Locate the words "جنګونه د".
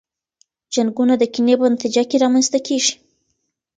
0.73-1.23